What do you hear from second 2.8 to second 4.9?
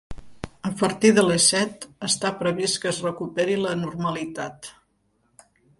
que es recuperi la normalitat.